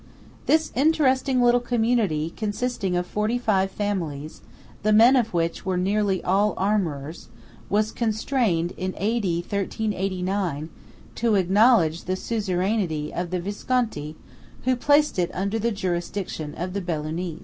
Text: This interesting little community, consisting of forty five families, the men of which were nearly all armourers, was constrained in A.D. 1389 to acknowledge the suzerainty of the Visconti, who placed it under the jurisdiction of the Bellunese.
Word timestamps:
This 0.47 0.71
interesting 0.73 1.43
little 1.43 1.59
community, 1.61 2.33
consisting 2.35 2.95
of 2.95 3.05
forty 3.05 3.37
five 3.37 3.69
families, 3.69 4.41
the 4.81 4.91
men 4.91 5.15
of 5.15 5.31
which 5.31 5.63
were 5.63 5.77
nearly 5.77 6.23
all 6.23 6.55
armourers, 6.57 7.27
was 7.69 7.91
constrained 7.91 8.73
in 8.77 8.95
A.D. 8.97 9.41
1389 9.41 10.69
to 11.13 11.35
acknowledge 11.35 12.05
the 12.05 12.15
suzerainty 12.15 13.13
of 13.13 13.29
the 13.29 13.39
Visconti, 13.39 14.15
who 14.63 14.75
placed 14.75 15.19
it 15.19 15.29
under 15.35 15.59
the 15.59 15.69
jurisdiction 15.69 16.55
of 16.55 16.73
the 16.73 16.81
Bellunese. 16.81 17.39